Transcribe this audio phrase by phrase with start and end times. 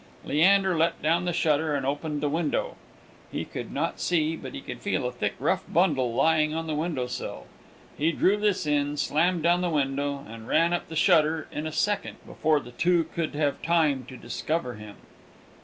[0.25, 2.75] Leander let down the shutter, and opened the window.
[3.31, 6.73] He could not see, but he could feel a thick, rough bundle lying on the
[6.73, 7.45] window sill.
[7.95, 11.71] He drew this in, slammed down the window, and ran up the shutter in a
[11.71, 14.95] second, before the two could have had time to discover him.